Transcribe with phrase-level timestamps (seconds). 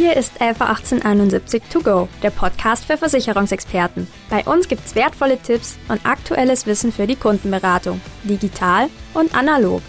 [0.00, 4.06] Hier ist LV 1871 To Go, der Podcast für Versicherungsexperten.
[4.30, 9.82] Bei uns gibt's wertvolle Tipps und aktuelles Wissen für die Kundenberatung, digital und analog.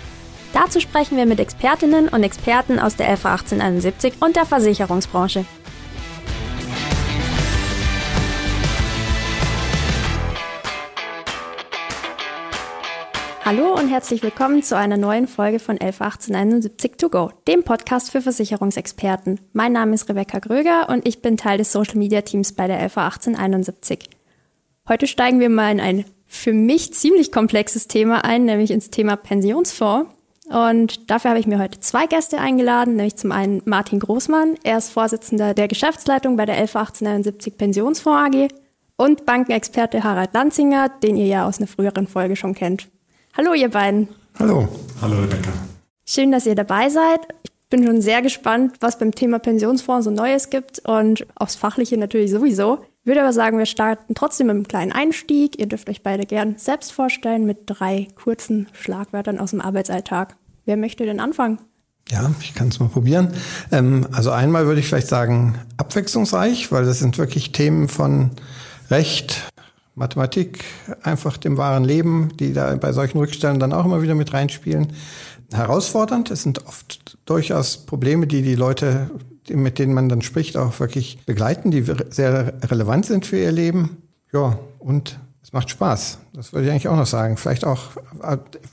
[0.51, 5.45] Dazu sprechen wir mit Expertinnen und Experten aus der LV 1871 und der Versicherungsbranche.
[13.43, 18.21] Hallo und herzlich willkommen zu einer neuen Folge von 111871 To Go, dem Podcast für
[18.21, 19.39] Versicherungsexperten.
[19.51, 22.77] Mein Name ist Rebecca Gröger und ich bin Teil des Social Media Teams bei der
[22.77, 24.11] 111871.
[24.87, 29.15] Heute steigen wir mal in ein für mich ziemlich komplexes Thema ein, nämlich ins Thema
[29.15, 30.11] Pensionsfonds.
[30.47, 34.77] Und dafür habe ich mir heute zwei Gäste eingeladen, nämlich zum einen Martin Großmann, er
[34.77, 38.47] ist Vorsitzender der Geschäftsleitung bei der 111871 Pensionsfonds AG
[38.97, 42.87] und Bankenexperte Harald Lanzinger, den ihr ja aus einer früheren Folge schon kennt.
[43.37, 44.09] Hallo, ihr beiden.
[44.39, 44.67] Hallo.
[45.01, 45.51] Hallo, Rebecca.
[46.05, 47.21] Schön, dass ihr dabei seid.
[47.43, 51.97] Ich bin schon sehr gespannt, was beim Thema Pensionsfonds so Neues gibt und aufs Fachliche
[51.97, 52.79] natürlich sowieso.
[52.99, 55.57] Ich würde aber sagen, wir starten trotzdem mit einem kleinen Einstieg.
[55.57, 60.35] Ihr dürft euch beide gern selbst vorstellen mit drei kurzen Schlagwörtern aus dem Arbeitsalltag.
[60.65, 61.59] Wer möchte denn anfangen?
[62.09, 63.33] Ja, ich kann es mal probieren.
[63.71, 68.31] Ähm, also einmal würde ich vielleicht sagen abwechslungsreich, weil das sind wirklich Themen von
[68.89, 69.49] Recht,
[69.95, 70.63] Mathematik,
[71.03, 74.93] einfach dem wahren Leben, die da bei solchen Rückstellen dann auch immer wieder mit reinspielen.
[75.51, 76.31] Herausfordernd.
[76.31, 79.11] Es sind oft durchaus Probleme, die die Leute,
[79.49, 83.97] mit denen man dann spricht, auch wirklich begleiten, die sehr relevant sind für ihr Leben.
[84.31, 86.19] Ja, und es macht Spaß.
[86.33, 87.35] Das würde ich eigentlich auch noch sagen.
[87.35, 87.91] Vielleicht auch,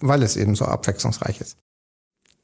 [0.00, 1.56] weil es eben so abwechslungsreich ist.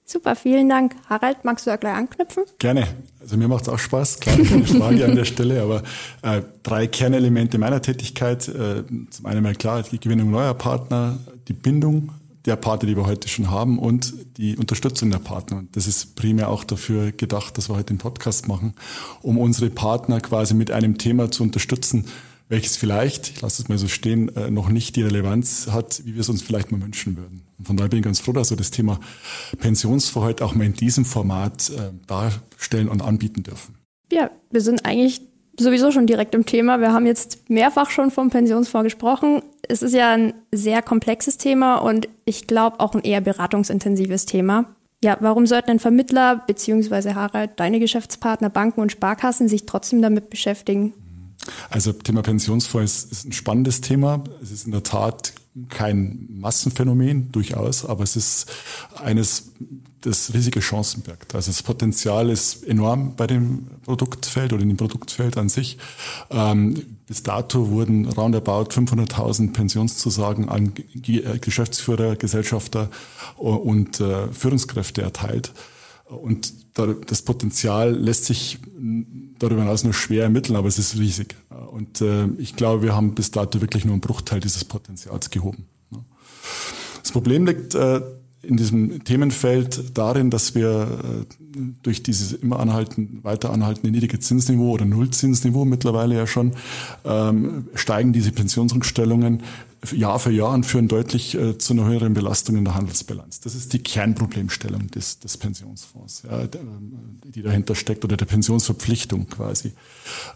[0.07, 0.95] Super, vielen Dank.
[1.09, 2.45] Harald, magst du da gleich anknüpfen?
[2.59, 2.87] Gerne.
[3.21, 5.83] Also mir macht es auch Spaß, klar, keine Frage an der Stelle, aber
[6.21, 8.47] äh, drei Kernelemente meiner Tätigkeit.
[8.49, 12.11] Äh, zum einen mal klar, die Gewinnung neuer Partner, die Bindung
[12.45, 15.59] der Partner, die wir heute schon haben und die Unterstützung der Partner.
[15.59, 18.75] Und das ist primär auch dafür gedacht, dass wir heute den Podcast machen,
[19.23, 22.07] um unsere Partner quasi mit einem Thema zu unterstützen,
[22.49, 26.15] welches vielleicht, ich lasse es mal so stehen, äh, noch nicht die Relevanz hat, wie
[26.15, 27.43] wir es uns vielleicht mal wünschen würden.
[27.59, 29.01] Und von daher bin ich ganz froh, dass wir das Thema
[29.59, 33.77] Pensionsfonds heute auch mal in diesem Format äh, darstellen und anbieten dürfen.
[34.13, 35.23] Ja, wir sind eigentlich
[35.59, 36.81] sowieso schon direkt im Thema.
[36.81, 39.43] Wir haben jetzt mehrfach schon vom Pensionsfonds gesprochen.
[39.67, 44.67] Es ist ja ein sehr komplexes Thema und ich glaube auch ein eher beratungsintensives Thema.
[45.03, 50.31] Ja, warum sollten denn Vermittler beziehungsweise Harald, deine Geschäftspartner, Banken und Sparkassen sich trotzdem damit
[50.31, 50.95] beschäftigen?
[51.71, 54.25] Also Thema Pensionsfonds ist, ein spannendes Thema.
[54.43, 55.33] Es ist in der Tat
[55.69, 58.51] kein Massenphänomen, durchaus, aber es ist
[58.97, 59.53] eines,
[60.01, 61.35] das riesige Chancen birgt.
[61.35, 65.79] Also das Potenzial ist enorm bei dem Produktfeld oder in dem Produktfeld an sich.
[66.31, 70.73] Ähm, bis dato wurden roundabout 500.000 Pensionszusagen an
[71.07, 72.91] äh, Geschäftsführer, Gesellschafter
[73.37, 75.53] und äh, Führungskräfte erteilt.
[76.05, 78.59] Und das Potenzial lässt sich
[79.39, 81.35] darüber hinaus nur schwer ermitteln, aber es ist riesig.
[81.71, 85.67] Und äh, ich glaube, wir haben bis dato wirklich nur einen Bruchteil dieses Potenzials gehoben.
[87.03, 88.01] Das Problem liegt äh,
[88.43, 94.73] in diesem Themenfeld darin, dass wir äh, durch dieses immer anhalten, weiter anhaltende niedrige Zinsniveau
[94.73, 96.53] oder Nullzinsniveau mittlerweile ja schon,
[97.05, 99.43] ähm, steigen diese Pensionsrückstellungen
[99.93, 103.41] Jahr für Jahr und führen deutlich äh, zu einer höheren Belastung in der Handelsbilanz.
[103.41, 106.47] Das ist die Kernproblemstellung des, des Pensionsfonds, ja,
[107.25, 109.73] die dahinter steckt oder der Pensionsverpflichtung quasi.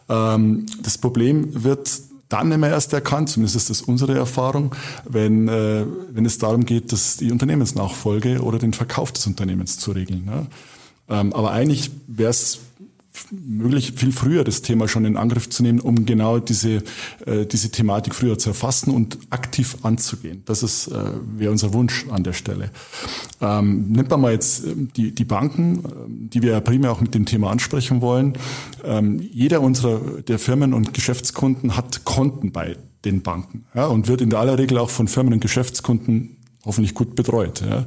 [0.09, 1.89] Ähm, das Problem wird
[2.29, 4.75] dann immer erst erkannt, zumindest ist das unsere Erfahrung,
[5.09, 9.93] wenn, äh, wenn es darum geht, dass die Unternehmensnachfolge oder den Verkauf des Unternehmens zu
[9.93, 10.25] regeln.
[10.27, 10.47] Ne?
[11.09, 12.61] Ähm, aber eigentlich wäre es
[13.31, 16.83] möglich, viel früher das Thema schon in Angriff zu nehmen, um genau diese,
[17.27, 20.43] äh, diese Thematik früher zu erfassen und aktiv anzugehen.
[20.47, 22.71] Das ist, äh, wäre unser Wunsch an der Stelle.
[23.41, 27.01] Ähm, nimmt man mal jetzt ähm, die, die Banken, ähm, die wir ja primär auch
[27.01, 28.35] mit dem Thema ansprechen wollen.
[28.85, 34.21] Ähm, jeder unserer der Firmen und Geschäftskunden hat Konten bei den Banken ja, und wird
[34.21, 37.62] in aller Regel auch von Firmen und Geschäftskunden hoffentlich gut betreut.
[37.62, 37.87] Ja.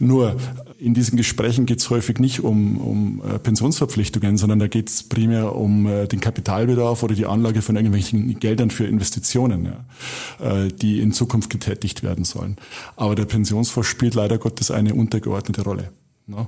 [0.00, 0.36] Nur
[0.78, 5.02] in diesen Gesprächen geht es häufig nicht um, um äh, Pensionsverpflichtungen, sondern da geht es
[5.02, 10.68] primär um äh, den Kapitalbedarf oder die Anlage von irgendwelchen Geldern für Investitionen, ja, äh,
[10.68, 12.56] die in Zukunft getätigt werden sollen.
[12.96, 15.92] Aber der Pensionsfonds spielt leider Gottes eine untergeordnete Rolle.
[16.26, 16.46] Ne?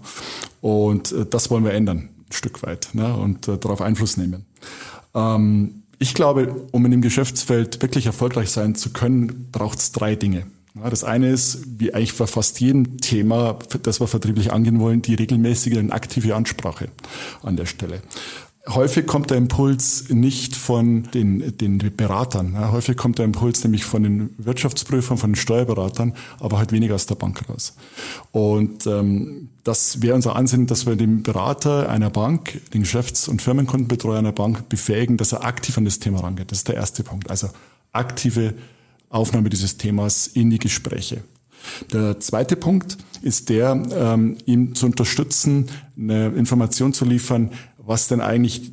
[0.61, 3.15] Und äh, das wollen wir ändern, ein Stück weit, ne?
[3.15, 4.47] und äh, darauf Einfluss nehmen.
[5.15, 10.15] Ähm, ich glaube, um in dem Geschäftsfeld wirklich erfolgreich sein zu können, braucht es drei
[10.15, 10.47] Dinge.
[10.91, 15.15] Das eine ist, wie eigentlich bei fast jedem Thema, das wir vertrieblich angehen wollen, die
[15.15, 16.89] regelmäßige und aktive Ansprache
[17.43, 18.03] an der Stelle.
[18.69, 22.71] häufig kommt der Impuls nicht von den, den Beratern.
[22.71, 27.07] Häufig kommt der Impuls nämlich von den Wirtschaftsprüfern, von den Steuerberatern, aber halt weniger aus
[27.07, 27.75] der Bank raus.
[28.33, 33.43] Und ähm, das wäre unser Ansinnen, dass wir den Berater einer Bank, den Geschäfts- und
[33.43, 36.51] Firmenkundenbetreuer einer Bank befähigen, dass er aktiv an das Thema rangeht.
[36.51, 37.31] Das ist der erste Punkt.
[37.31, 37.49] Also
[37.93, 38.55] aktive
[39.09, 41.23] Aufnahme dieses Themas in die Gespräche.
[41.93, 45.67] Der zweite Punkt ist der, ähm, ihm zu unterstützen,
[45.97, 48.73] eine Information zu liefern, was denn eigentlich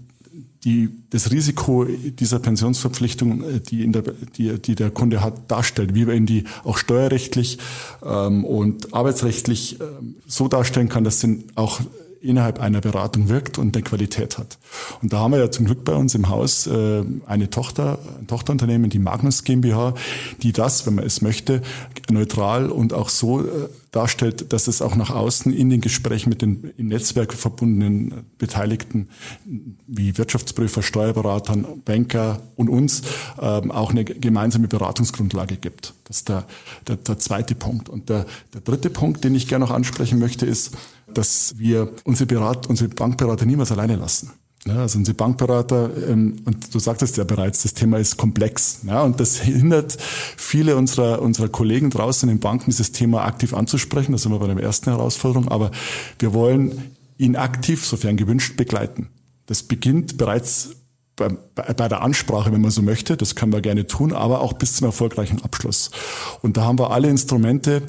[0.66, 5.94] die, das Risiko dieser Pensionsverpflichtung, äh, die, in der, die, die der Kunde hat, darstellt,
[5.94, 7.60] wie man ihn die auch steuerrechtlich
[8.04, 11.82] ähm, und arbeitsrechtlich ähm, so darstellen kann, dass sie auch
[12.26, 14.58] innerhalb einer Beratung wirkt und eine Qualität hat.
[15.02, 18.28] Und da haben wir ja zum Glück bei uns im Haus äh, eine Tochter, ein
[18.28, 19.94] Tochterunternehmen, die Magnus GmbH,
[20.42, 21.62] die das, wenn man es möchte,
[22.10, 26.42] neutral und auch so äh, darstellt, dass es auch nach außen in den Gesprächen mit
[26.42, 29.08] den im Netzwerk verbundenen Beteiligten
[29.88, 33.04] wie Wirtschaftsprüfer, Steuerberatern, Banker und uns
[33.42, 35.94] ähm, auch eine gemeinsame Beratungsgrundlage gibt.
[36.04, 36.46] Das ist der,
[36.88, 37.88] der, der zweite Punkt.
[37.88, 40.72] Und der, der dritte Punkt, den ich gerne noch ansprechen möchte, ist,
[41.18, 44.32] dass wir unsere, Berat, unsere Bankberater niemals alleine lassen.
[44.68, 48.80] Ja, also unsere Bankberater, ähm, und du sagtest ja bereits, das Thema ist komplex.
[48.88, 53.54] Ja, und das hindert viele unserer, unserer Kollegen draußen in den Banken, dieses Thema aktiv
[53.54, 54.12] anzusprechen.
[54.12, 55.50] Das sind wir bei der ersten Herausforderung.
[55.50, 55.70] Aber
[56.18, 59.10] wir wollen ihn aktiv, sofern gewünscht, begleiten.
[59.46, 60.72] Das beginnt bereits
[61.16, 63.18] bei, bei der Ansprache, wenn man so möchte.
[63.18, 65.92] Das können wir gerne tun, aber auch bis zum erfolgreichen Abschluss.
[66.42, 67.84] Und da haben wir alle Instrumente,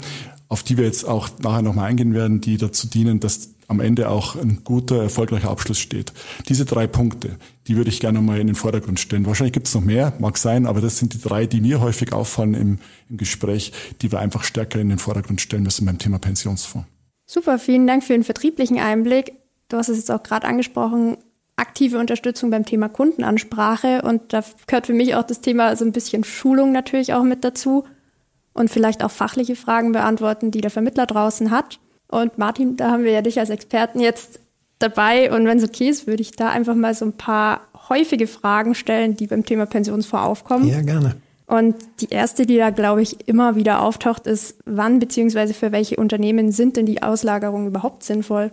[0.49, 4.09] auf die wir jetzt auch nachher nochmal eingehen werden, die dazu dienen, dass am Ende
[4.09, 6.13] auch ein guter, erfolgreicher Abschluss steht.
[6.49, 9.27] Diese drei Punkte, die würde ich gerne mal in den Vordergrund stellen.
[9.27, 12.13] Wahrscheinlich gibt es noch mehr, mag sein, aber das sind die drei, die mir häufig
[12.13, 12.79] auffallen im,
[13.11, 13.73] im Gespräch,
[14.03, 16.87] die wir einfach stärker in den Vordergrund stellen müssen beim Thema Pensionsfonds.
[17.27, 19.33] Super, vielen Dank für den vertrieblichen Einblick.
[19.69, 21.17] Du hast es jetzt auch gerade angesprochen,
[21.57, 25.91] aktive Unterstützung beim Thema Kundenansprache und da gehört für mich auch das Thema so ein
[25.91, 27.85] bisschen Schulung natürlich auch mit dazu
[28.57, 31.79] und vielleicht auch fachliche Fragen beantworten, die der Vermittler draußen hat.
[32.09, 34.41] Und Martin, da haben wir ja dich als Experten jetzt
[34.79, 35.33] dabei.
[35.33, 38.75] Und wenn es okay ist, würde ich da einfach mal so ein paar häufige Fragen
[38.75, 40.69] stellen, die beim Thema Pensionsfonds aufkommen.
[40.69, 41.17] Ja, gerne.
[41.47, 45.97] Und die erste, die da, glaube ich, immer wieder auftaucht, ist, wann beziehungsweise für welche
[45.97, 48.51] Unternehmen sind denn die Auslagerungen überhaupt sinnvoll?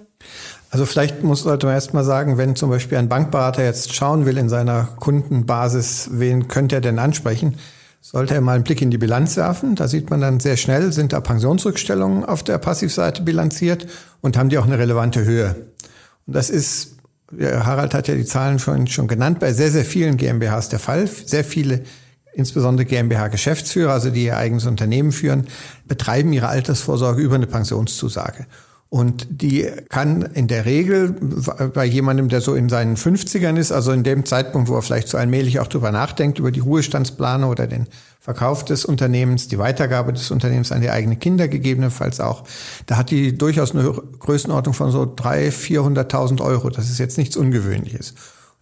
[0.70, 4.28] Also vielleicht muss sollte man erst mal sagen, wenn zum Beispiel ein Bankberater jetzt schauen
[4.28, 7.58] will in seiner Kundenbasis, wen könnte er denn ansprechen,
[8.04, 9.76] sollte er mal einen Blick in die Bilanz werfen.
[9.76, 13.88] Da sieht man dann sehr schnell, sind da Pensionsrückstellungen auf der Passivseite bilanziert
[14.20, 15.56] und haben die auch eine relevante Höhe.
[16.28, 16.98] Und das ist,
[17.40, 21.08] Harald hat ja die Zahlen schon, schon genannt, bei sehr, sehr vielen GmbHs der Fall.
[21.08, 21.84] Sehr viele,
[22.34, 25.48] insbesondere GmbH-Geschäftsführer, also die ihr eigenes Unternehmen führen,
[25.88, 28.48] betreiben ihre Altersvorsorge über eine Pensionszusage.
[28.94, 31.14] Und die kann in der Regel
[31.74, 35.08] bei jemandem, der so in seinen 50ern ist, also in dem Zeitpunkt, wo er vielleicht
[35.08, 37.88] so allmählich auch drüber nachdenkt, über die Ruhestandsplanung oder den
[38.20, 42.44] Verkauf des Unternehmens, die Weitergabe des Unternehmens an die eigenen Kinder gegebenenfalls auch,
[42.86, 46.70] da hat die durchaus eine Größenordnung von so 300.000, 400.000 Euro.
[46.70, 48.12] Das ist jetzt nichts Ungewöhnliches.
[48.12, 48.18] Und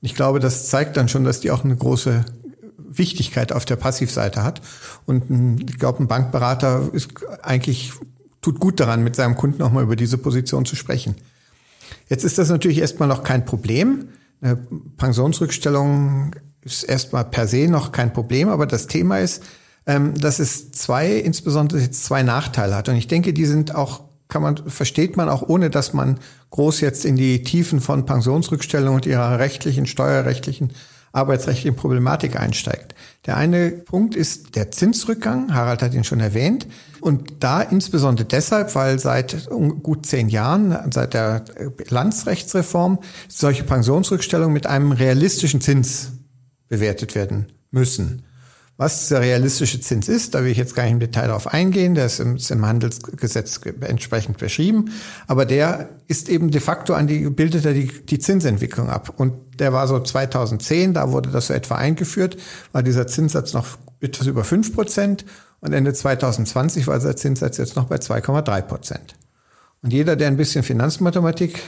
[0.06, 2.24] ich glaube, das zeigt dann schon, dass die auch eine große
[2.78, 4.62] Wichtigkeit auf der Passivseite hat.
[5.06, 7.10] Und ich glaube, ein Bankberater ist
[7.42, 7.92] eigentlich
[8.42, 11.16] tut gut daran, mit seinem Kunden auch mal über diese Position zu sprechen.
[12.10, 14.10] Jetzt ist das natürlich erstmal noch kein Problem.
[14.42, 14.58] Eine
[14.98, 19.44] Pensionsrückstellung ist erstmal per se noch kein Problem, aber das Thema ist,
[19.86, 22.90] ähm, dass es zwei, insbesondere jetzt zwei Nachteile hat.
[22.90, 26.20] Und ich denke, die sind auch, kann man, versteht man auch ohne, dass man
[26.52, 30.74] groß jetzt in die Tiefen von Pensionsrückstellungen und ihrer rechtlichen, steuerrechtlichen
[31.12, 32.96] arbeitsrechtlichen Problematik einsteigt.
[33.26, 35.54] Der eine Punkt ist der Zinsrückgang.
[35.54, 36.68] Harald hat ihn schon erwähnt.
[37.02, 41.44] Und da insbesondere deshalb, weil seit gut zehn Jahren, seit der
[41.90, 46.12] Landsrechtsreform, solche Pensionsrückstellungen mit einem realistischen Zins
[46.68, 48.24] bewertet werden müssen.
[48.82, 51.94] Was der realistische Zins ist, da will ich jetzt gar nicht im Detail darauf eingehen,
[51.94, 54.92] der ist im, ist im Handelsgesetz entsprechend beschrieben,
[55.28, 59.14] aber der ist eben de facto an die, bildet er die, die Zinsentwicklung ab.
[59.18, 62.38] Und der war so 2010, da wurde das so etwa eingeführt,
[62.72, 63.68] war dieser Zinssatz noch
[64.00, 65.26] etwas über fünf Prozent
[65.60, 69.14] und Ende 2020 war der Zinssatz jetzt noch bei 2,3 Prozent.
[69.84, 71.60] Und jeder, der ein bisschen Finanzmathematik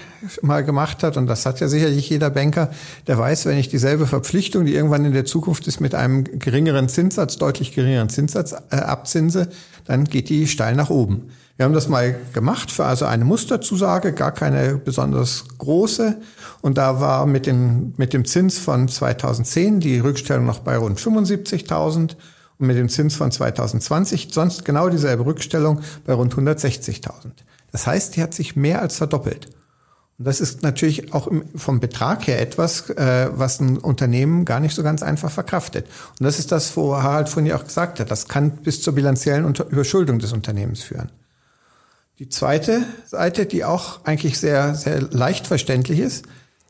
[0.43, 2.69] mal gemacht hat, und das hat ja sicherlich jeder Banker,
[3.07, 6.89] der weiß, wenn ich dieselbe Verpflichtung, die irgendwann in der Zukunft ist, mit einem geringeren
[6.89, 9.49] Zinssatz, deutlich geringeren Zinssatz äh, abzinse,
[9.85, 11.31] dann geht die steil nach oben.
[11.55, 16.17] Wir haben das mal gemacht für also eine Musterzusage, gar keine besonders große.
[16.61, 20.99] Und da war mit dem, mit dem Zins von 2010 die Rückstellung noch bei rund
[20.99, 22.15] 75.000
[22.59, 27.31] und mit dem Zins von 2020 sonst genau dieselbe Rückstellung bei rund 160.000.
[27.73, 29.47] Das heißt, die hat sich mehr als verdoppelt.
[30.19, 34.75] Und das ist natürlich auch vom Betrag her etwas, äh, was ein Unternehmen gar nicht
[34.75, 35.87] so ganz einfach verkraftet.
[36.19, 38.93] Und das ist das, wo Harald vorhin ja auch gesagt hat, das kann bis zur
[38.93, 41.09] bilanziellen Überschuldung des Unternehmens führen.
[42.19, 46.25] Die zweite Seite, die auch eigentlich sehr, sehr leicht verständlich ist,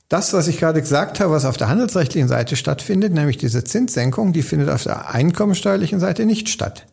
[0.08, 4.32] das, was ich gerade gesagt habe, was auf der handelsrechtlichen Seite stattfindet, nämlich diese Zinssenkung,
[4.32, 6.86] die findet auf der einkommensteuerlichen Seite nicht statt.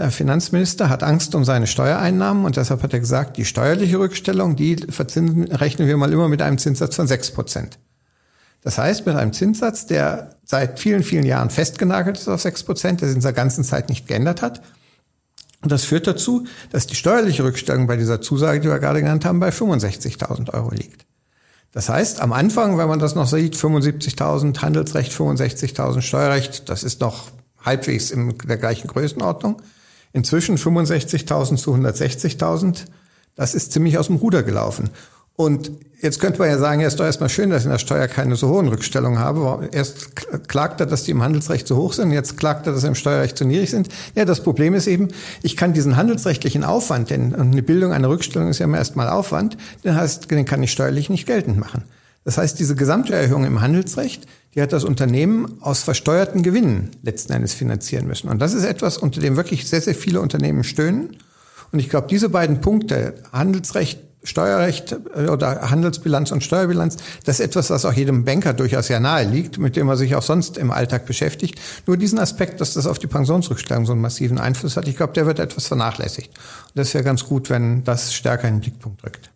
[0.00, 4.56] Der Finanzminister hat Angst um seine Steuereinnahmen und deshalb hat er gesagt, die steuerliche Rückstellung,
[4.56, 7.78] die verzinsen, rechnen wir mal immer mit einem Zinssatz von sechs Prozent.
[8.62, 13.02] Das heißt, mit einem Zinssatz, der seit vielen, vielen Jahren festgenagelt ist auf sechs Prozent,
[13.02, 14.62] der sich in der ganzen Zeit nicht geändert hat.
[15.60, 19.26] Und das führt dazu, dass die steuerliche Rückstellung bei dieser Zusage, die wir gerade genannt
[19.26, 21.04] haben, bei 65.000 Euro liegt.
[21.72, 27.02] Das heißt, am Anfang, wenn man das noch sieht, 75.000 Handelsrecht, 65.000 Steuerrecht, das ist
[27.02, 29.60] noch halbwegs in der gleichen Größenordnung.
[30.12, 32.86] Inzwischen 65.000 zu 160.000.
[33.36, 34.90] Das ist ziemlich aus dem Ruder gelaufen.
[35.36, 35.70] Und
[36.02, 38.08] jetzt könnte man ja sagen, ja, ist doch erstmal schön, dass ich in der Steuer
[38.08, 39.70] keine so hohen Rückstellungen habe.
[39.72, 40.14] Erst
[40.48, 42.94] klagt er, dass die im Handelsrecht zu hoch sind, jetzt klagt er, dass sie im
[42.94, 43.88] Steuerrecht zu niedrig sind.
[44.14, 45.08] Ja, das Problem ist eben,
[45.42, 49.56] ich kann diesen handelsrechtlichen Aufwand, denn eine Bildung einer Rückstellung ist ja immer erstmal Aufwand,
[49.82, 51.84] den heißt, den kann ich steuerlich nicht geltend machen.
[52.24, 57.54] Das heißt, diese Gesamterhöhung im Handelsrecht, die hat das Unternehmen aus versteuerten Gewinnen letzten Endes
[57.54, 58.28] finanzieren müssen.
[58.28, 61.16] Und das ist etwas, unter dem wirklich sehr, sehr viele Unternehmen stöhnen.
[61.72, 67.46] Und ich glaube, diese beiden Punkte, Handelsrecht, Steuerrecht äh, oder Handelsbilanz und Steuerbilanz, das ist
[67.46, 70.58] etwas, was auch jedem Banker durchaus ja nahe liegt, mit dem er sich auch sonst
[70.58, 71.58] im Alltag beschäftigt.
[71.86, 75.14] Nur diesen Aspekt, dass das auf die Pensionsrückstellung so einen massiven Einfluss hat, ich glaube,
[75.14, 76.28] der wird etwas vernachlässigt.
[76.28, 79.30] Und das wäre ganz gut, wenn das stärker in den Blickpunkt rückt.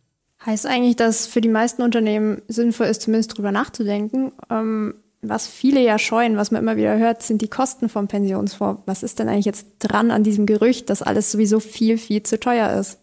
[0.47, 4.33] Heißt eigentlich, dass für die meisten Unternehmen sinnvoll ist, zumindest drüber nachzudenken.
[4.51, 8.83] Ähm, was viele ja scheuen, was man immer wieder hört, sind die Kosten vom Pensionsfonds.
[8.85, 12.39] Was ist denn eigentlich jetzt dran an diesem Gerücht, dass alles sowieso viel, viel zu
[12.39, 12.99] teuer ist?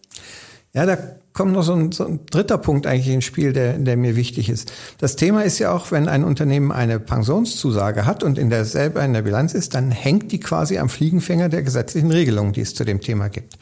[0.72, 0.98] Ja, da
[1.32, 4.48] kommt noch so ein, so ein dritter Punkt eigentlich ins Spiel, der, der mir wichtig
[4.48, 4.72] ist.
[4.98, 9.14] Das Thema ist ja auch, wenn ein Unternehmen eine Pensionszusage hat und in derselben in
[9.14, 12.84] der Bilanz ist, dann hängt die quasi am Fliegenfänger der gesetzlichen Regelungen, die es zu
[12.84, 13.56] dem Thema gibt.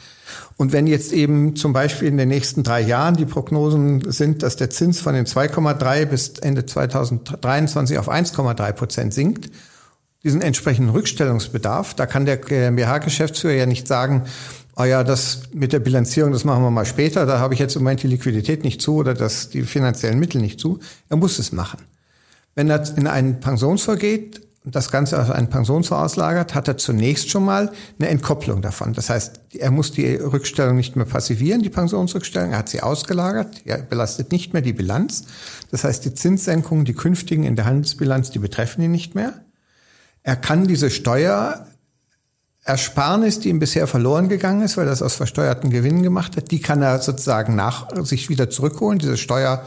[0.57, 4.57] Und wenn jetzt eben zum Beispiel in den nächsten drei Jahren die Prognosen sind, dass
[4.57, 9.51] der Zins von den 2,3 bis Ende 2023 auf 1,3 Prozent sinkt,
[10.23, 14.25] diesen entsprechenden Rückstellungsbedarf, da kann der GmbH-Geschäftsführer ja nicht sagen,
[14.81, 17.77] oh ja, das mit der Bilanzierung, das machen wir mal später, da habe ich jetzt
[17.77, 20.79] im Moment die Liquidität nicht zu oder das, die finanziellen Mittel nicht zu.
[21.09, 21.81] Er muss es machen.
[22.55, 26.77] Wenn er in einen Pensionsfonds geht, und das Ganze auf einen Pensionsfonds auslagert, hat er
[26.77, 28.93] zunächst schon mal eine Entkopplung davon.
[28.93, 33.63] Das heißt, er muss die Rückstellung nicht mehr passivieren, die Pensionsrückstellung, er hat sie ausgelagert,
[33.65, 35.25] er belastet nicht mehr die Bilanz.
[35.71, 39.41] Das heißt, die Zinssenkungen, die künftigen in der Handelsbilanz, die betreffen ihn nicht mehr.
[40.23, 40.91] Er kann diese
[42.77, 46.51] Steuerersparnis, die ihm bisher verloren gegangen ist, weil er das aus versteuerten Gewinnen gemacht hat,
[46.51, 48.99] die kann er sozusagen nach sich wieder zurückholen.
[48.99, 49.65] Diese Steuer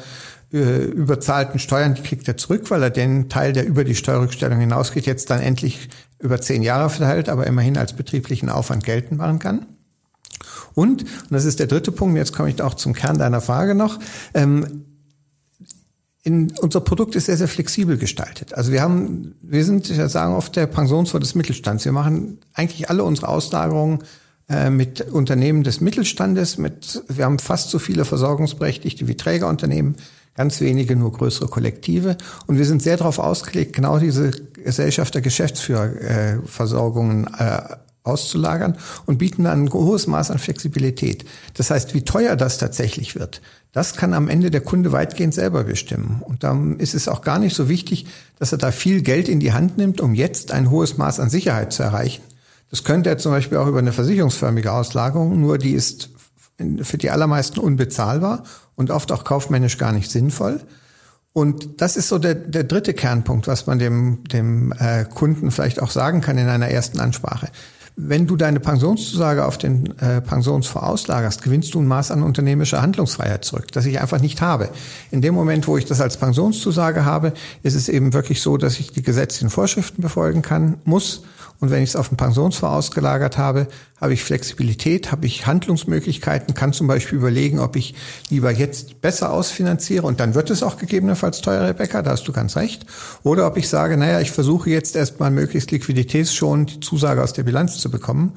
[0.52, 4.60] äh, überzahlten Steuern, die kriegt er zurück, weil er den Teil, der über die Steuerrückstellung
[4.60, 9.40] hinausgeht, jetzt dann endlich über zehn Jahre verteilt, aber immerhin als betrieblichen Aufwand geltend machen
[9.40, 9.66] kann.
[10.74, 13.76] Und, und das ist der dritte Punkt, jetzt komme ich auch zum Kern deiner Frage
[13.76, 14.00] noch,
[14.34, 14.86] ähm,
[16.24, 18.54] in, unser Produkt ist sehr, sehr flexibel gestaltet.
[18.54, 21.84] Also wir haben, wir sind, ich sagen oft der Pensionsfonds des Mittelstands.
[21.86, 24.00] Wir machen eigentlich alle unsere Auslagerungen
[24.50, 29.98] äh, mit Unternehmen des Mittelstandes, mit, wir haben fast so viele Versorgungsberechtigte wie Trägerunternehmen
[30.36, 32.18] ganz wenige nur größere Kollektive.
[32.48, 37.62] Und wir sind sehr darauf ausgelegt, genau diese Gesellschaft der Geschäftsführerversorgungen äh,
[38.04, 41.26] auszulagern und bieten ein hohes Maß an Flexibilität.
[41.56, 43.42] Das heißt, wie teuer das tatsächlich wird,
[43.72, 46.22] das kann am Ende der Kunde weitgehend selber bestimmen.
[46.22, 48.06] Und dann ist es auch gar nicht so wichtig,
[48.38, 51.30] dass er da viel Geld in die Hand nimmt, um jetzt ein hohes Maß an
[51.30, 52.22] Sicherheit zu erreichen.
[52.70, 56.10] Das könnte er zum Beispiel auch über eine versicherungsförmige Auslagerung, nur die ist
[56.82, 58.44] für die allermeisten unbezahlbar
[58.76, 60.60] und oft auch kaufmännisch gar nicht sinnvoll.
[61.34, 65.82] Und das ist so der, der dritte Kernpunkt, was man dem, dem äh, Kunden vielleicht
[65.82, 67.50] auch sagen kann in einer ersten Ansprache.
[67.96, 72.82] Wenn du deine Pensionszusage auf den äh, Pensionsfonds auslagerst, gewinnst du ein Maß an unternehmischer
[72.82, 74.70] Handlungsfreiheit zurück, das ich einfach nicht habe.
[75.12, 78.80] In dem Moment, wo ich das als Pensionszusage habe, ist es eben wirklich so, dass
[78.80, 81.22] ich die gesetzlichen Vorschriften befolgen kann, muss
[81.64, 83.68] und wenn ich es auf den Pensionsfonds ausgelagert habe,
[84.04, 87.96] habe ich Flexibilität, habe ich Handlungsmöglichkeiten, kann zum Beispiel überlegen, ob ich
[88.30, 92.34] lieber jetzt besser ausfinanziere und dann wird es auch gegebenenfalls teuer, Rebecca, da hast du
[92.34, 92.86] ganz recht.
[93.24, 97.44] Oder ob ich sage, naja, ich versuche jetzt erstmal möglichst liquiditätsschonend die Zusage aus der
[97.44, 98.34] Bilanz zu bekommen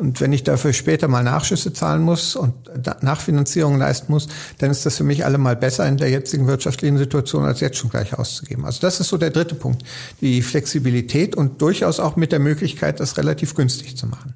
[0.00, 2.54] und wenn ich dafür später mal Nachschüsse zahlen muss und
[3.02, 7.44] Nachfinanzierung leisten muss, dann ist das für mich allemal besser in der jetzigen wirtschaftlichen Situation,
[7.44, 8.64] als jetzt schon gleich auszugeben.
[8.64, 9.82] Also das ist so der dritte Punkt.
[10.22, 14.32] Die Flexibilität und durchaus auch mit der Möglichkeit, das relativ günstig zu machen.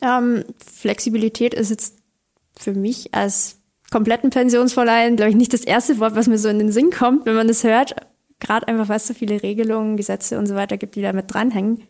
[0.00, 1.96] Ähm, Flexibilität ist jetzt
[2.56, 3.58] für mich als
[3.90, 7.26] kompletten Pensionsvorleihen, glaube ich, nicht das erste Wort, was mir so in den Sinn kommt,
[7.26, 7.96] wenn man das hört.
[8.40, 11.32] Gerade einfach, weil es so viele Regelungen, Gesetze und so weiter gibt, die da mit
[11.32, 11.82] dranhängen.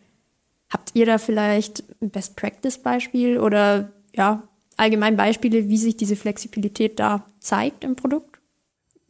[0.70, 4.42] Habt ihr da vielleicht ein Best-Practice-Beispiel oder ja,
[4.76, 8.37] allgemein Beispiele, wie sich diese Flexibilität da zeigt im Produkt?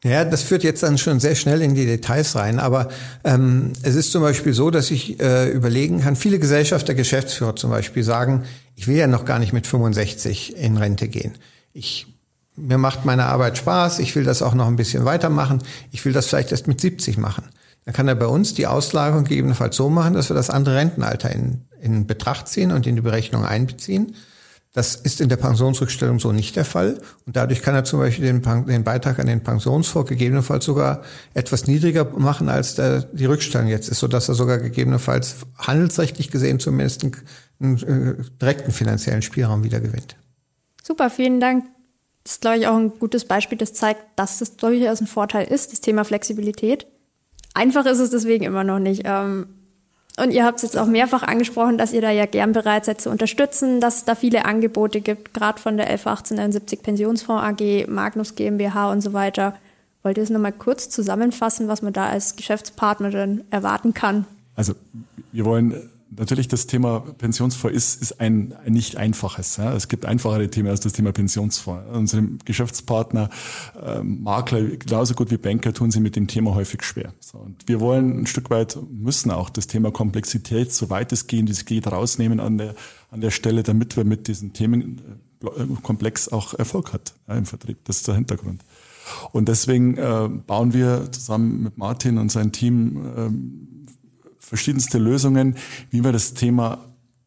[0.05, 2.61] Ja, das führt jetzt dann schon sehr schnell in die Details rein.
[2.61, 2.89] Aber
[3.25, 7.71] ähm, es ist zum Beispiel so, dass ich äh, überlegen kann, viele Gesellschafter, Geschäftsführer zum
[7.71, 8.45] Beispiel sagen,
[8.77, 11.33] ich will ja noch gar nicht mit 65 in Rente gehen.
[11.73, 12.07] Ich,
[12.55, 16.13] mir macht meine Arbeit Spaß, ich will das auch noch ein bisschen weitermachen, ich will
[16.13, 17.45] das vielleicht erst mit 70 machen.
[17.85, 21.33] Dann kann er bei uns die Auslagerung gegebenenfalls so machen, dass wir das andere Rentenalter
[21.33, 24.15] in, in Betracht ziehen und in die Berechnung einbeziehen.
[24.75, 27.01] Das ist in der Pensionsrückstellung so nicht der Fall.
[27.27, 31.03] Und dadurch kann er zum Beispiel den, den Beitrag an den Pensionsfonds gegebenenfalls sogar
[31.35, 36.61] etwas niedriger machen, als der, die Rückstellung jetzt ist, sodass er sogar gegebenenfalls handelsrechtlich gesehen
[36.61, 37.17] zumindest einen,
[37.61, 40.17] einen äh, direkten finanziellen Spielraum wieder gewinnt.
[40.83, 41.65] Super, vielen Dank.
[42.25, 45.47] Das ist, glaube ich, auch ein gutes Beispiel, das zeigt, dass das durchaus ein Vorteil
[45.47, 46.87] ist, das Thema Flexibilität.
[47.55, 49.03] Einfach ist es deswegen immer noch nicht.
[49.05, 49.47] Ähm,
[50.23, 53.01] und ihr habt es jetzt auch mehrfach angesprochen, dass ihr da ja gern bereit seid
[53.01, 58.35] zu unterstützen, dass es da viele Angebote gibt, gerade von der 111879 Pensionsfonds AG, Magnus
[58.35, 59.55] GmbH und so weiter.
[60.03, 64.27] Wollt ihr es nochmal kurz zusammenfassen, was man da als Geschäftspartnerin erwarten kann?
[64.55, 64.75] Also
[65.33, 69.57] wir wollen natürlich das Thema Pensionsfonds ist, ist ein, ein nicht einfaches.
[69.57, 69.75] Ja.
[69.75, 71.85] Es gibt einfachere Themen als das Thema Pensionsfonds.
[71.93, 73.31] Unsere Geschäftspartner,
[73.83, 77.13] äh, Makler, genauso gut wie Banker tun sie mit dem Thema häufig schwer.
[77.21, 81.27] So, und wir wollen ein Stück weit, müssen auch das Thema Komplexität, so weit es
[81.27, 82.75] geht, es geht, rausnehmen an der,
[83.11, 87.79] an der Stelle, damit wir mit diesen Themenkomplex auch Erfolg hat ja, im Vertrieb.
[87.85, 88.63] Das ist der Hintergrund.
[89.33, 93.78] Und deswegen äh, bauen wir zusammen mit Martin und seinem Team ähm,
[94.49, 95.57] verschiedenste Lösungen,
[95.91, 96.79] wie man das Thema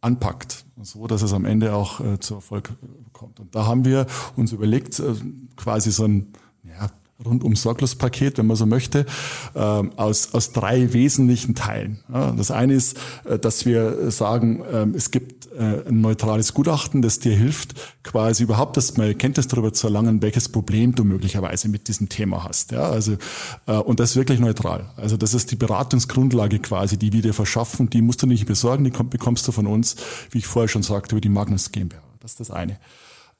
[0.02, 2.72] anpackt, so dass es am Ende auch äh, zu Erfolg
[3.14, 3.40] kommt.
[3.40, 5.14] Und da haben wir uns überlegt, äh,
[5.56, 6.90] quasi so ein ja,
[7.26, 9.06] rundum sorglos Paket, wenn man so möchte,
[9.54, 12.00] äh, aus, aus drei wesentlichen Teilen.
[12.38, 17.20] Das eine ist, äh, dass wir sagen, äh, es gibt äh, ein neutrales Gutachten, das
[17.20, 21.88] dir hilft, quasi überhaupt das mal Kenntnis darüber zu erlangen, welches Problem du möglicherweise mit
[21.88, 22.72] diesem Thema hast.
[22.72, 23.18] Ja, also,
[23.68, 24.90] äh, und das ist wirklich neutral.
[24.96, 27.90] Also das ist die Beratungsgrundlage quasi, die wir dir verschaffen.
[27.90, 29.96] Die musst du nicht besorgen, die bekommst du von uns,
[30.32, 32.02] wie ich vorher schon sagte, über die Magnus GmbH.
[32.22, 32.78] Das ist das eine.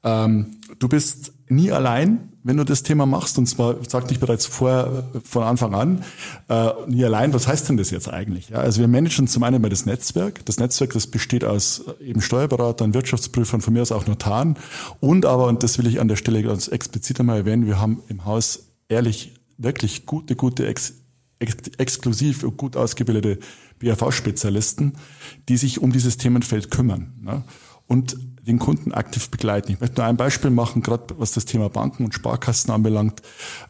[0.04, 3.38] Ähm, du bist nie allein, wenn du das Thema machst.
[3.38, 6.04] Und zwar sagte ich bereits vorher von Anfang an,
[6.48, 7.32] äh, nie allein.
[7.32, 8.50] Was heißt denn das jetzt eigentlich?
[8.50, 10.44] Ja, also wir managen zum einen mal das Netzwerk.
[10.46, 14.56] Das Netzwerk, das besteht aus eben Steuerberatern, Wirtschaftsprüfern, von mir aus auch Notaren.
[15.00, 18.02] Und aber, und das will ich an der Stelle ganz explizit einmal erwähnen, wir haben
[18.08, 20.94] im Haus ehrlich wirklich gute, gute, ex,
[21.38, 23.38] ex, exklusiv gut ausgebildete
[23.80, 24.94] BAV-Spezialisten,
[25.48, 27.12] die sich um dieses Themenfeld kümmern.
[27.20, 27.42] Ne?
[27.86, 29.72] Und den Kunden aktiv begleiten.
[29.72, 33.22] Ich möchte nur ein Beispiel machen, gerade was das Thema Banken und Sparkassen anbelangt.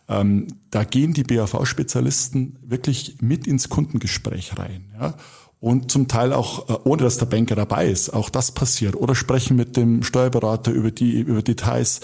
[0.08, 4.86] Ähm, da gehen die BAV-Spezialisten wirklich mit ins Kundengespräch rein.
[4.98, 5.14] Ja?
[5.60, 8.96] Und zum Teil auch, äh, ohne dass der Banker dabei ist, auch das passiert.
[8.96, 12.00] Oder sprechen mit dem Steuerberater über die über Details,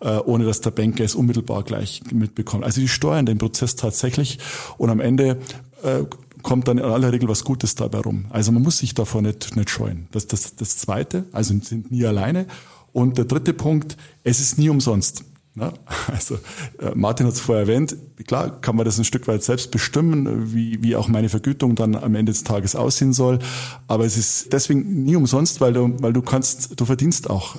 [0.00, 2.64] äh, ohne dass der Banker es unmittelbar gleich mitbekommt.
[2.64, 4.38] Also die steuern den Prozess tatsächlich
[4.78, 5.38] und am Ende
[5.82, 6.04] äh,
[6.42, 8.26] kommt dann in aller Regel was Gutes dabei rum.
[8.30, 10.08] Also man muss sich davor nicht, nicht scheuen.
[10.12, 12.46] Das das, das Zweite, also sind nie alleine.
[12.92, 15.24] Und der dritte Punkt, es ist nie umsonst.
[15.54, 15.72] Ne?
[16.10, 16.36] Also
[16.78, 20.54] äh, Martin hat es vorher erwähnt, klar kann man das ein Stück weit selbst bestimmen,
[20.54, 23.38] wie, wie auch meine Vergütung dann am Ende des Tages aussehen soll.
[23.86, 27.56] Aber es ist deswegen nie umsonst, weil du, weil du kannst, du verdienst auch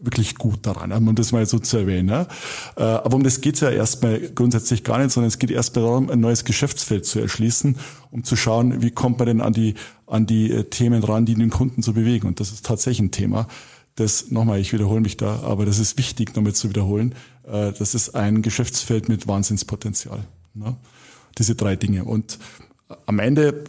[0.00, 2.08] wirklich gut daran, um das mal so zu erwähnen.
[2.08, 6.10] Äh, aber um das geht's ja erstmal grundsätzlich gar nicht, sondern es geht erstmal darum,
[6.10, 7.76] ein neues Geschäftsfeld zu erschließen,
[8.10, 9.74] um zu schauen, wie kommt man denn an die,
[10.06, 12.26] an die äh, Themen ran, die den Kunden so bewegen.
[12.26, 13.48] Und das ist tatsächlich ein Thema.
[13.96, 17.14] Das, nochmal, ich wiederhole mich da, aber das ist wichtig, nochmal zu wiederholen.
[17.44, 20.24] Äh, das ist ein Geschäftsfeld mit Wahnsinnspotenzial.
[20.54, 20.76] Ne?
[21.38, 22.04] Diese drei Dinge.
[22.04, 22.38] Und
[23.06, 23.64] am Ende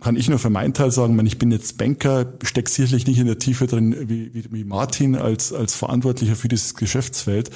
[0.00, 3.26] kann ich nur für meinen Teil sagen, ich bin jetzt Banker, stecke sicherlich nicht in
[3.26, 7.50] der Tiefe drin wie, wie, wie Martin als, als Verantwortlicher für dieses Geschäftsfeld.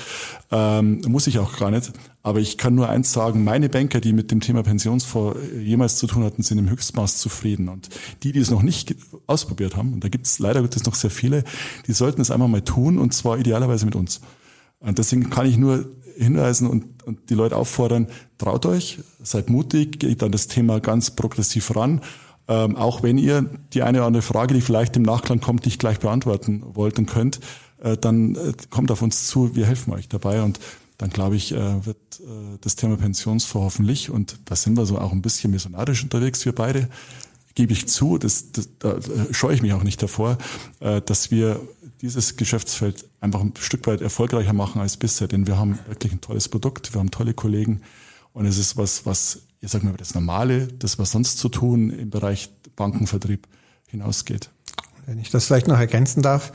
[0.50, 1.92] Ähm, muss ich auch gar nicht.
[2.22, 6.06] Aber ich kann nur eins sagen, meine Banker, die mit dem Thema Pensionsfonds jemals zu
[6.06, 7.68] tun hatten, sind im Höchstmaß zufrieden.
[7.68, 7.88] Und
[8.22, 8.94] die, die es noch nicht
[9.26, 11.44] ausprobiert haben, und da gibt es leider Gottes noch sehr viele,
[11.86, 14.20] die sollten es einmal mal tun, und zwar idealerweise mit uns.
[14.84, 19.98] Und deswegen kann ich nur hinweisen und, und die Leute auffordern, traut euch, seid mutig,
[19.98, 22.00] geht an das Thema ganz progressiv ran.
[22.46, 25.78] Ähm, auch wenn ihr die eine oder andere Frage, die vielleicht im Nachklang kommt, nicht
[25.78, 27.40] gleich beantworten wollt und könnt,
[27.82, 30.60] äh, dann äh, kommt auf uns zu, wir helfen euch dabei und
[30.98, 34.98] dann glaube ich, äh, wird äh, das Thema Pensionsfonds hoffentlich, und da sind wir so
[34.98, 36.88] auch ein bisschen missionarisch unterwegs, wir beide,
[37.54, 38.96] gebe ich zu, das, das, da
[39.30, 40.38] scheue ich mich auch nicht davor,
[40.80, 41.60] äh, dass wir
[42.02, 46.20] dieses Geschäftsfeld einfach ein Stück weit erfolgreicher machen als bisher, denn wir haben wirklich ein
[46.20, 47.80] tolles Produkt, wir haben tolle Kollegen
[48.32, 51.90] und es ist was, was, ich sag mal, das Normale, das was sonst zu tun
[51.90, 53.48] im Bereich Bankenvertrieb
[53.88, 54.50] hinausgeht.
[55.06, 56.52] Wenn ich das vielleicht noch ergänzen darf,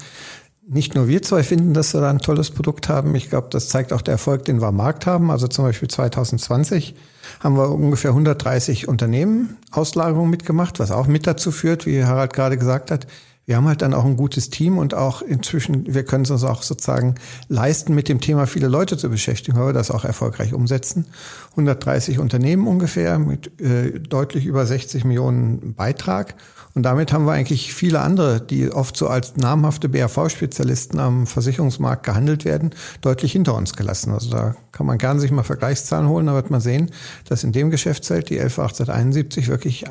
[0.67, 3.15] nicht nur wir zwei finden, dass wir da ein tolles Produkt haben.
[3.15, 5.31] Ich glaube, das zeigt auch der Erfolg, den wir am Markt haben.
[5.31, 6.93] Also zum Beispiel 2020
[7.39, 12.57] haben wir ungefähr 130 Unternehmen Auslagerung mitgemacht, was auch mit dazu führt, wie Harald gerade
[12.57, 13.07] gesagt hat.
[13.49, 16.43] Wir haben halt dann auch ein gutes Team und auch inzwischen, wir können es uns
[16.43, 17.15] auch sozusagen
[17.47, 21.07] leisten, mit dem Thema viele Leute zu beschäftigen, weil wir das auch erfolgreich umsetzen.
[21.53, 26.35] 130 Unternehmen ungefähr mit äh, deutlich über 60 Millionen Beitrag.
[26.75, 32.05] Und damit haben wir eigentlich viele andere, die oft so als namhafte BAV-Spezialisten am Versicherungsmarkt
[32.05, 32.69] gehandelt werden,
[33.01, 34.13] deutlich hinter uns gelassen.
[34.13, 36.91] Also da kann man gerne sich mal Vergleichszahlen holen, da wird man sehen,
[37.27, 39.85] dass in dem Geschäftsfeld die 11871 wirklich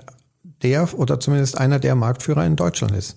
[0.62, 3.16] der oder zumindest einer der Marktführer in Deutschland ist.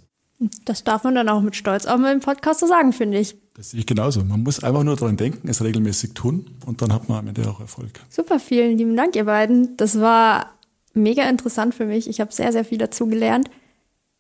[0.65, 3.35] Das darf man dann auch mit Stolz auch mal im Podcast so sagen, finde ich.
[3.55, 4.23] Das sehe ich genauso.
[4.23, 7.47] Man muss einfach nur daran denken, es regelmäßig tun und dann hat man am Ende
[7.47, 7.91] auch Erfolg.
[8.09, 9.77] Super, vielen lieben Dank, ihr beiden.
[9.77, 10.51] Das war
[10.93, 12.09] mega interessant für mich.
[12.09, 13.51] Ich habe sehr, sehr viel dazu gelernt.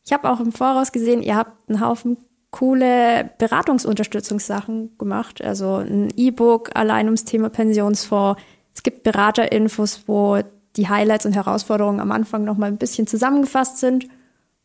[0.05, 2.17] Ich habe auch im Voraus gesehen, ihr habt einen Haufen
[2.51, 5.41] coole Beratungsunterstützungssachen gemacht.
[5.43, 8.39] Also ein E-Book allein ums Thema Pensionsfonds.
[8.75, 10.39] Es gibt Beraterinfos, wo
[10.75, 14.07] die Highlights und Herausforderungen am Anfang noch mal ein bisschen zusammengefasst sind.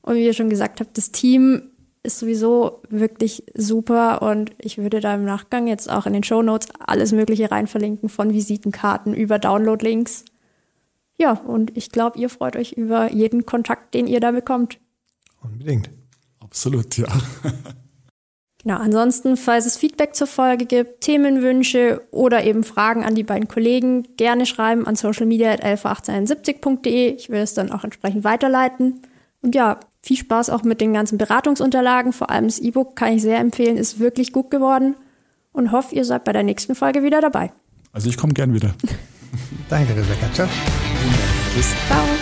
[0.07, 1.73] Und wie ihr schon gesagt habt, das Team
[2.05, 6.43] ist sowieso wirklich super und ich würde da im Nachgang jetzt auch in den Show
[6.43, 10.25] Notes alles Mögliche rein verlinken, von Visitenkarten über Download-Links.
[11.19, 14.79] Ja, und ich glaube, ihr freut euch über jeden Kontakt, den ihr da bekommt.
[15.43, 15.91] Unbedingt.
[16.41, 17.09] Absolut, ja.
[18.63, 23.47] Genau, ansonsten, falls es Feedback zur Folge gibt, Themenwünsche oder eben Fragen an die beiden
[23.47, 27.15] Kollegen, gerne schreiben an socialmedia.111871.de.
[27.15, 29.03] Ich will es dann auch entsprechend weiterleiten.
[29.41, 32.13] Und ja, viel Spaß auch mit den ganzen Beratungsunterlagen.
[32.13, 34.95] Vor allem das E-Book kann ich sehr empfehlen, ist wirklich gut geworden.
[35.53, 37.51] Und hoffe, ihr seid bei der nächsten Folge wieder dabei.
[37.93, 38.75] Also ich komme gern wieder.
[39.69, 40.33] Danke, Rebecca.
[40.33, 40.49] Ciao.
[41.55, 41.73] Tschüss.
[41.89, 42.16] Ciao.